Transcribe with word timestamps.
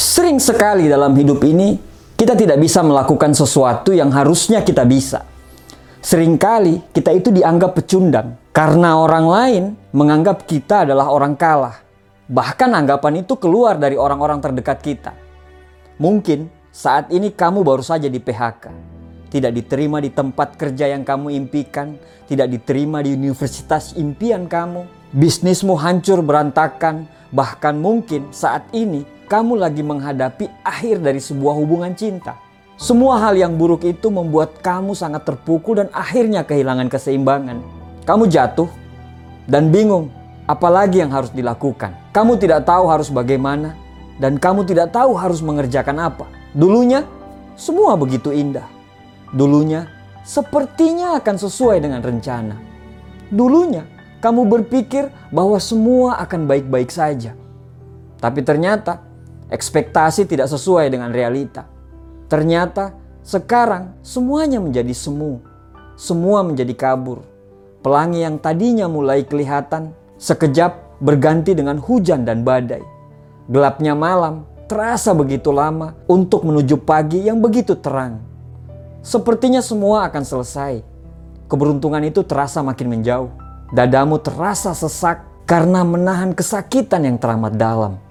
Sering 0.00 0.40
sekali 0.40 0.88
dalam 0.88 1.12
hidup 1.12 1.44
ini 1.44 1.76
kita 2.16 2.32
tidak 2.32 2.56
bisa 2.56 2.80
melakukan 2.80 3.36
sesuatu 3.36 3.92
yang 3.92 4.08
harusnya 4.08 4.64
kita 4.64 4.88
bisa. 4.88 5.28
Seringkali 6.00 6.88
kita 6.88 7.12
itu 7.12 7.28
dianggap 7.28 7.76
pecundang 7.76 8.40
karena 8.48 8.96
orang 8.96 9.26
lain 9.28 9.64
menganggap 9.92 10.48
kita 10.48 10.88
adalah 10.88 11.12
orang 11.12 11.36
kalah. 11.36 11.84
Bahkan 12.32 12.72
anggapan 12.72 13.20
itu 13.20 13.36
keluar 13.36 13.76
dari 13.76 14.00
orang-orang 14.00 14.40
terdekat 14.40 14.80
kita. 14.80 15.12
Mungkin 16.00 16.48
saat 16.72 17.12
ini 17.12 17.28
kamu 17.36 17.60
baru 17.60 17.84
saja 17.84 18.08
di 18.08 18.24
PHK, 18.24 18.72
tidak 19.28 19.52
diterima 19.52 20.00
di 20.00 20.08
tempat 20.08 20.56
kerja 20.56 20.88
yang 20.88 21.04
kamu 21.04 21.36
impikan, 21.36 22.00
tidak 22.24 22.48
diterima 22.48 23.04
di 23.04 23.12
universitas 23.12 23.92
impian 24.00 24.48
kamu, 24.48 24.80
bisnismu 25.12 25.76
hancur 25.76 26.24
berantakan, 26.24 27.04
bahkan 27.36 27.76
mungkin 27.76 28.32
saat 28.32 28.64
ini 28.72 29.19
kamu 29.30 29.62
lagi 29.62 29.86
menghadapi 29.86 30.50
akhir 30.66 31.06
dari 31.06 31.22
sebuah 31.22 31.54
hubungan 31.54 31.94
cinta. 31.94 32.34
Semua 32.74 33.22
hal 33.22 33.38
yang 33.38 33.54
buruk 33.54 33.86
itu 33.86 34.10
membuat 34.10 34.58
kamu 34.58 34.90
sangat 34.98 35.22
terpukul 35.22 35.78
dan 35.78 35.88
akhirnya 35.94 36.42
kehilangan 36.42 36.90
keseimbangan. 36.90 37.62
Kamu 38.02 38.26
jatuh 38.26 38.66
dan 39.46 39.70
bingung 39.70 40.10
apalagi 40.50 40.98
yang 40.98 41.14
harus 41.14 41.30
dilakukan. 41.30 41.94
Kamu 42.10 42.42
tidak 42.42 42.66
tahu 42.66 42.90
harus 42.90 43.06
bagaimana 43.06 43.78
dan 44.18 44.34
kamu 44.34 44.66
tidak 44.66 44.90
tahu 44.90 45.14
harus 45.14 45.38
mengerjakan 45.46 46.10
apa. 46.10 46.26
Dulunya 46.50 47.06
semua 47.54 47.94
begitu 47.94 48.34
indah. 48.34 48.66
Dulunya 49.30 49.86
sepertinya 50.26 51.14
akan 51.22 51.36
sesuai 51.38 51.78
dengan 51.78 52.02
rencana. 52.02 52.58
Dulunya 53.30 53.86
kamu 54.18 54.42
berpikir 54.50 55.06
bahwa 55.30 55.62
semua 55.62 56.18
akan 56.18 56.50
baik-baik 56.50 56.90
saja. 56.90 57.38
Tapi 58.18 58.42
ternyata 58.42 59.09
ekspektasi 59.50 60.24
tidak 60.24 60.48
sesuai 60.48 60.88
dengan 60.88 61.10
realita. 61.10 61.66
Ternyata 62.30 62.94
sekarang 63.26 64.00
semuanya 64.00 64.62
menjadi 64.62 64.94
semu. 64.94 65.42
Semua 65.98 66.40
menjadi 66.40 66.72
kabur. 66.72 67.20
Pelangi 67.84 68.24
yang 68.24 68.40
tadinya 68.40 68.88
mulai 68.88 69.26
kelihatan 69.26 69.92
sekejap 70.16 71.02
berganti 71.02 71.52
dengan 71.52 71.76
hujan 71.76 72.24
dan 72.24 72.46
badai. 72.46 72.80
Gelapnya 73.50 73.92
malam 73.92 74.46
terasa 74.70 75.10
begitu 75.10 75.50
lama 75.50 75.98
untuk 76.06 76.46
menuju 76.46 76.78
pagi 76.80 77.26
yang 77.26 77.42
begitu 77.42 77.74
terang. 77.74 78.22
Sepertinya 79.02 79.58
semua 79.58 80.06
akan 80.06 80.22
selesai. 80.22 80.84
Keberuntungan 81.50 82.04
itu 82.06 82.22
terasa 82.22 82.62
makin 82.62 82.94
menjauh. 82.94 83.32
Dadamu 83.74 84.22
terasa 84.22 84.70
sesak 84.70 85.26
karena 85.48 85.82
menahan 85.82 86.30
kesakitan 86.30 87.02
yang 87.02 87.18
teramat 87.18 87.58
dalam. 87.58 88.09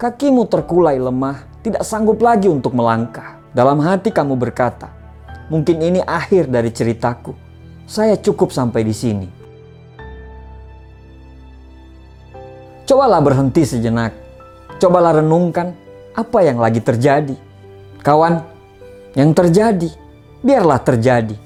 Kakimu 0.00 0.48
terkulai 0.48 0.96
lemah, 0.96 1.44
tidak 1.60 1.84
sanggup 1.84 2.24
lagi 2.24 2.48
untuk 2.48 2.72
melangkah. 2.72 3.36
Dalam 3.52 3.84
hati 3.84 4.08
kamu 4.08 4.32
berkata, 4.32 4.88
"Mungkin 5.52 5.76
ini 5.76 6.00
akhir 6.00 6.48
dari 6.48 6.72
ceritaku. 6.72 7.36
Saya 7.84 8.16
cukup 8.16 8.48
sampai 8.48 8.80
di 8.80 8.96
sini." 8.96 9.28
Cobalah 12.88 13.20
berhenti 13.20 13.60
sejenak. 13.60 14.16
Cobalah 14.80 15.20
renungkan 15.20 15.76
apa 16.16 16.48
yang 16.48 16.56
lagi 16.56 16.80
terjadi. 16.80 17.36
Kawan, 18.00 18.40
yang 19.12 19.36
terjadi, 19.36 19.92
biarlah 20.40 20.80
terjadi. 20.80 21.36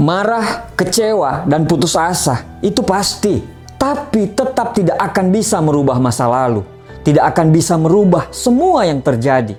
Marah, 0.00 0.72
kecewa, 0.72 1.44
dan 1.44 1.68
putus 1.68 1.92
asa 1.92 2.40
itu 2.64 2.80
pasti, 2.80 3.44
tapi 3.76 4.32
tetap 4.32 4.72
tidak 4.72 4.96
akan 4.96 5.28
bisa 5.28 5.60
merubah 5.60 6.00
masa 6.00 6.24
lalu, 6.24 6.64
tidak 7.08 7.32
akan 7.32 7.48
bisa 7.48 7.72
merubah 7.80 8.28
semua 8.28 8.84
yang 8.84 9.00
terjadi. 9.00 9.56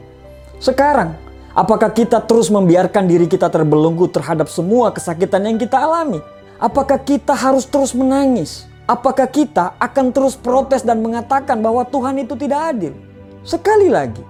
Sekarang, 0.62 1.18
apakah 1.58 1.90
kita 1.90 2.22
terus 2.22 2.54
membiarkan 2.54 3.10
diri 3.10 3.26
kita 3.26 3.50
terbelenggu 3.50 4.06
terhadap 4.06 4.46
semua 4.54 4.94
kesakitan 4.94 5.50
yang 5.50 5.58
kita 5.58 5.82
alami? 5.82 6.22
Apakah 6.62 7.02
kita 7.02 7.34
harus 7.34 7.66
terus 7.66 7.98
menangis? 7.98 8.70
Apakah 8.86 9.26
kita 9.26 9.74
akan 9.82 10.14
terus 10.14 10.38
protes 10.38 10.86
dan 10.86 11.02
mengatakan 11.02 11.58
bahwa 11.58 11.82
Tuhan 11.90 12.22
itu 12.22 12.38
tidak 12.38 12.70
adil? 12.70 12.94
Sekali 13.42 13.90
lagi, 13.90 14.22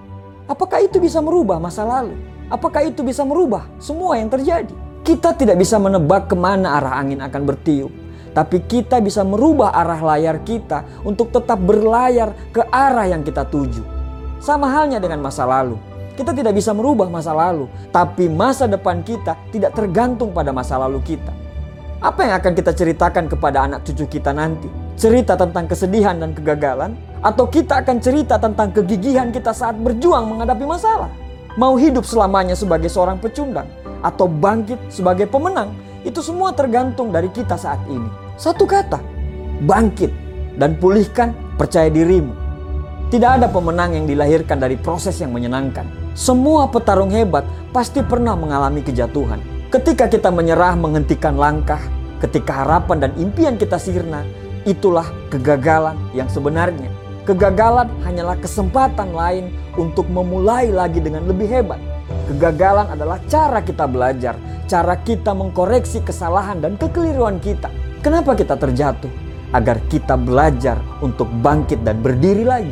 apakah 0.48 0.80
itu 0.80 0.96
bisa 0.96 1.20
merubah 1.20 1.60
masa 1.60 1.84
lalu? 1.84 2.16
Apakah 2.48 2.88
itu 2.88 3.04
bisa 3.04 3.20
merubah 3.20 3.68
semua 3.76 4.16
yang 4.16 4.32
terjadi? 4.32 4.72
Kita 5.04 5.36
tidak 5.36 5.60
bisa 5.60 5.76
menebak 5.76 6.24
ke 6.24 6.36
mana 6.40 6.80
arah 6.80 6.96
angin 6.96 7.20
akan 7.20 7.42
bertiup. 7.44 7.92
Tapi 8.30 8.62
kita 8.64 9.02
bisa 9.02 9.26
merubah 9.26 9.74
arah 9.74 9.98
layar 9.98 10.42
kita 10.46 11.02
untuk 11.02 11.34
tetap 11.34 11.58
berlayar 11.58 12.34
ke 12.54 12.62
arah 12.70 13.10
yang 13.10 13.26
kita 13.26 13.42
tuju. 13.48 13.82
Sama 14.38 14.70
halnya 14.70 15.02
dengan 15.02 15.20
masa 15.20 15.44
lalu. 15.44 15.76
Kita 16.14 16.30
tidak 16.36 16.54
bisa 16.54 16.70
merubah 16.70 17.10
masa 17.10 17.34
lalu. 17.34 17.66
Tapi 17.90 18.30
masa 18.30 18.70
depan 18.70 19.02
kita 19.02 19.34
tidak 19.50 19.74
tergantung 19.74 20.30
pada 20.30 20.54
masa 20.54 20.78
lalu 20.78 21.02
kita. 21.02 21.32
Apa 22.00 22.24
yang 22.24 22.34
akan 22.40 22.52
kita 22.56 22.72
ceritakan 22.72 23.28
kepada 23.28 23.68
anak 23.68 23.84
cucu 23.84 24.08
kita 24.20 24.32
nanti? 24.32 24.70
Cerita 24.96 25.36
tentang 25.36 25.68
kesedihan 25.68 26.16
dan 26.16 26.32
kegagalan? 26.32 26.96
Atau 27.20 27.50
kita 27.52 27.84
akan 27.84 28.00
cerita 28.00 28.40
tentang 28.40 28.72
kegigihan 28.72 29.28
kita 29.28 29.52
saat 29.52 29.76
berjuang 29.76 30.24
menghadapi 30.24 30.64
masalah? 30.64 31.12
Mau 31.60 31.76
hidup 31.76 32.08
selamanya 32.08 32.56
sebagai 32.56 32.88
seorang 32.88 33.20
pecundang? 33.20 33.68
atau 34.00 34.26
bangkit 34.26 34.80
sebagai 34.88 35.28
pemenang, 35.28 35.72
itu 36.06 36.20
semua 36.24 36.56
tergantung 36.56 37.12
dari 37.12 37.28
kita 37.28 37.56
saat 37.60 37.80
ini. 37.88 38.08
Satu 38.40 38.64
kata, 38.64 39.00
bangkit 39.64 40.08
dan 40.56 40.76
pulihkan 40.80 41.36
percaya 41.60 41.92
dirimu. 41.92 42.32
Tidak 43.10 43.42
ada 43.42 43.50
pemenang 43.50 43.98
yang 43.98 44.06
dilahirkan 44.06 44.62
dari 44.62 44.78
proses 44.78 45.18
yang 45.18 45.34
menyenangkan. 45.34 45.84
Semua 46.14 46.70
petarung 46.70 47.10
hebat 47.10 47.42
pasti 47.74 48.00
pernah 48.06 48.38
mengalami 48.38 48.86
kejatuhan. 48.86 49.42
Ketika 49.70 50.06
kita 50.06 50.30
menyerah 50.30 50.78
menghentikan 50.78 51.34
langkah, 51.34 51.82
ketika 52.22 52.62
harapan 52.62 53.06
dan 53.06 53.12
impian 53.18 53.58
kita 53.58 53.78
sirna, 53.82 54.22
itulah 54.62 55.06
kegagalan 55.30 55.98
yang 56.14 56.30
sebenarnya. 56.30 56.90
Kegagalan 57.26 57.90
hanyalah 58.06 58.38
kesempatan 58.38 59.12
lain 59.12 59.54
untuk 59.78 60.06
memulai 60.10 60.70
lagi 60.70 60.98
dengan 61.02 61.26
lebih 61.26 61.46
hebat. 61.46 61.78
Kegagalan 62.30 62.94
adalah 62.94 63.18
cara 63.26 63.58
kita 63.58 63.90
belajar, 63.90 64.38
cara 64.70 64.94
kita 65.02 65.34
mengkoreksi 65.34 65.98
kesalahan 65.98 66.62
dan 66.62 66.78
kekeliruan 66.78 67.42
kita. 67.42 67.66
Kenapa 68.06 68.38
kita 68.38 68.54
terjatuh? 68.54 69.10
Agar 69.50 69.82
kita 69.90 70.14
belajar 70.14 70.78
untuk 71.02 71.26
bangkit 71.42 71.82
dan 71.82 71.98
berdiri 71.98 72.46
lagi. 72.46 72.70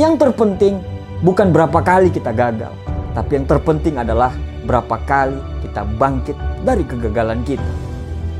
Yang 0.00 0.24
terpenting 0.24 0.80
bukan 1.20 1.52
berapa 1.52 1.76
kali 1.84 2.08
kita 2.08 2.32
gagal, 2.32 2.72
tapi 3.12 3.36
yang 3.36 3.44
terpenting 3.44 4.00
adalah 4.00 4.32
berapa 4.64 4.96
kali 5.04 5.36
kita 5.60 5.84
bangkit 6.00 6.36
dari 6.64 6.88
kegagalan 6.88 7.44
kita. 7.44 7.68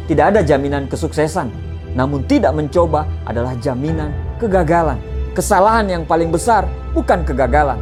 Tidak 0.08 0.24
ada 0.24 0.40
jaminan 0.40 0.88
kesuksesan, 0.88 1.52
namun 1.92 2.24
tidak 2.24 2.56
mencoba 2.56 3.04
adalah 3.28 3.52
jaminan 3.60 4.08
kegagalan. 4.40 4.96
Kesalahan 5.36 5.84
yang 5.84 6.08
paling 6.08 6.32
besar 6.32 6.64
bukan 6.96 7.28
kegagalan, 7.28 7.76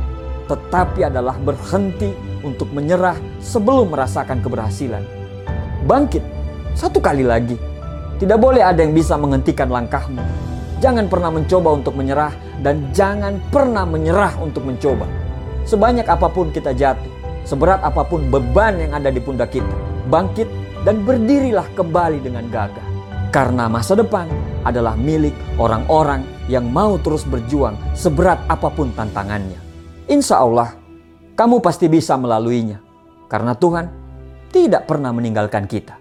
tetapi 0.51 1.07
adalah 1.07 1.39
berhenti 1.39 2.34
untuk 2.45 2.69
menyerah 2.71 3.17
sebelum 3.41 3.91
merasakan 3.91 4.45
keberhasilan. 4.45 5.03
Bangkit 5.89 6.23
satu 6.75 6.99
kali 6.99 7.23
lagi. 7.23 7.55
Tidak 8.19 8.39
boleh 8.39 8.63
ada 8.63 8.83
yang 8.83 8.95
bisa 8.95 9.15
menghentikan 9.19 9.71
langkahmu. 9.71 10.23
Jangan 10.83 11.07
pernah 11.09 11.31
mencoba 11.33 11.71
untuk 11.75 11.95
menyerah 11.97 12.35
dan 12.63 12.91
jangan 12.93 13.41
pernah 13.49 13.89
menyerah 13.89 14.37
untuk 14.43 14.67
mencoba. 14.67 15.07
Sebanyak 15.65 16.05
apa 16.07 16.29
pun 16.29 16.53
kita 16.53 16.77
jatuh, 16.77 17.09
seberat 17.49 17.81
apa 17.81 18.05
pun 18.05 18.29
beban 18.29 18.77
yang 18.77 18.93
ada 18.93 19.09
di 19.09 19.19
pundak 19.23 19.57
kita, 19.57 19.71
bangkit 20.13 20.47
dan 20.85 21.01
berdirilah 21.03 21.65
kembali 21.73 22.21
dengan 22.21 22.47
gagah. 22.53 22.85
Karena 23.33 23.67
masa 23.67 23.97
depan 23.99 24.29
adalah 24.63 24.95
milik 24.95 25.35
orang-orang 25.59 26.23
yang 26.47 26.69
mau 26.69 27.01
terus 27.01 27.25
berjuang 27.27 27.75
seberat 27.97 28.39
apa 28.47 28.69
pun 28.71 28.93
tantangannya. 28.93 29.59
Insya 30.07 30.45
Allah, 30.45 30.77
kamu 31.35 31.59
pasti 31.59 31.91
bisa 31.91 32.15
melaluinya. 32.15 32.79
Karena 33.27 33.59
Tuhan 33.59 33.91
tidak 34.55 34.87
pernah 34.87 35.11
meninggalkan 35.11 35.67
kita. 35.67 35.99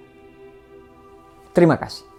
Terima 1.53 1.77
kasih. 1.77 2.12